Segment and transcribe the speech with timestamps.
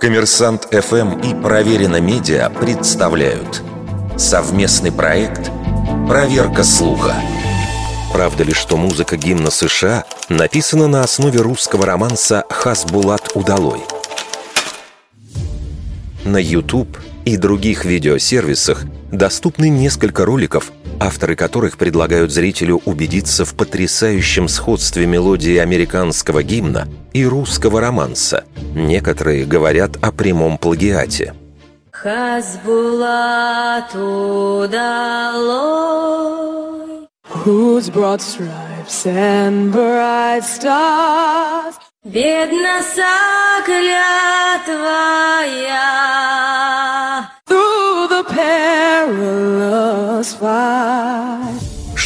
[0.00, 3.62] Коммерсант ФМ и Проверено Медиа представляют
[4.16, 5.50] совместный проект
[6.06, 7.14] «Проверка слуха».
[8.12, 13.80] Правда ли, что музыка гимна США написана на основе русского романса «Хасбулат удалой»?
[16.24, 16.96] На YouTube
[17.26, 25.56] и других видеосервисах доступны несколько роликов, авторы которых предлагают зрителю убедиться в потрясающем сходстве мелодии
[25.56, 28.44] американского гимна и русского романса.
[28.74, 31.34] Некоторые говорят о прямом плагиате.
[37.44, 46.45] Whose broad stripes and bright stars Бедна сокля твоя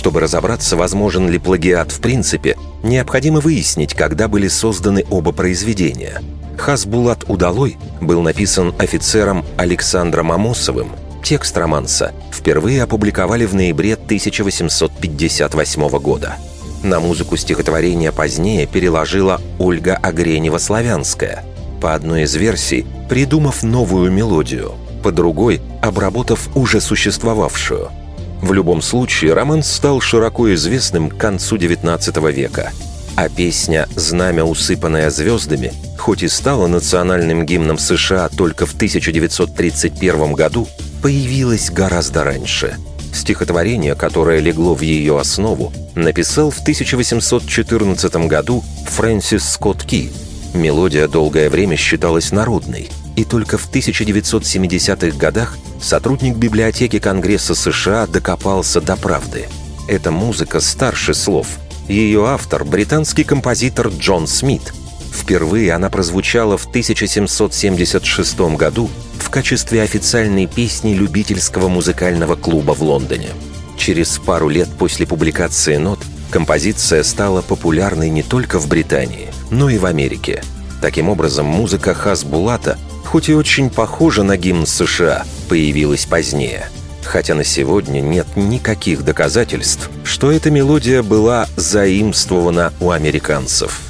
[0.00, 6.22] чтобы разобраться, возможен ли плагиат в принципе, необходимо выяснить, когда были созданы оба произведения.
[6.56, 10.92] «Хасбулат Удалой» был написан офицером Александром Амосовым.
[11.22, 16.36] Текст романса впервые опубликовали в ноябре 1858 года.
[16.82, 21.40] На музыку стихотворения позднее переложила Ольга Огренева-Славянская.
[21.82, 24.72] По одной из версий, придумав новую мелодию,
[25.02, 27.90] по другой– обработав уже существовавшую–
[28.42, 32.72] в любом случае, роман стал широко известным к концу XIX века,
[33.16, 40.66] а песня «Знамя, усыпанное звездами», хоть и стала национальным гимном США только в 1931 году,
[41.02, 42.76] появилась гораздо раньше.
[43.12, 50.10] Стихотворение, которое легло в ее основу, написал в 1814 году Фрэнсис Скотт Ки.
[50.54, 58.80] Мелодия долгое время считалась народной– и только в 1970-х годах сотрудник библиотеки Конгресса США докопался
[58.80, 59.46] до правды.
[59.88, 61.46] Эта музыка старше слов.
[61.86, 64.72] Ее автор– британский композитор Джон Смит.
[65.12, 73.28] Впервые она прозвучала в 1776 году в качестве официальной песни любительского музыкального клуба в Лондоне.
[73.76, 75.98] Через пару лет после публикации нот
[76.30, 80.42] композиция стала популярной не только в Британии, но и в Америке.
[80.80, 82.78] Таким образом, музыка Хасбулата
[83.10, 86.68] хоть и очень похожа на гимн США, появилась позднее.
[87.02, 93.80] Хотя на сегодня нет никаких доказательств, что эта мелодия была заимствована у американцев.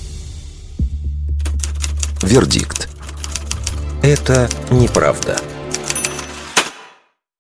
[2.23, 2.89] Вердикт.
[4.03, 5.37] Это неправда.